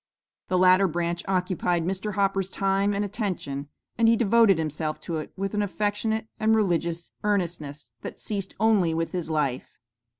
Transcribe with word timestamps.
The 0.47 0.57
latter 0.57 0.87
branch 0.87 1.21
occupied 1.27 1.85
Mr. 1.85 2.13
Hopper's 2.13 2.49
time 2.49 2.91
and 2.91 3.05
attention, 3.05 3.69
and 3.99 4.07
he 4.07 4.15
devoted 4.15 4.57
himself 4.57 4.99
to 5.01 5.17
it 5.17 5.31
with 5.37 5.53
an 5.53 5.61
affectionate 5.61 6.25
and 6.39 6.55
religious 6.55 7.11
earnestness 7.23 7.91
that 8.01 8.19
ceased 8.19 8.55
only 8.59 8.95
with 8.95 9.11
his 9.11 9.29
life. 9.29 9.77